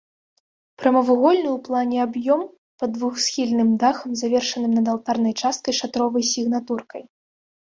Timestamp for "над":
4.79-4.85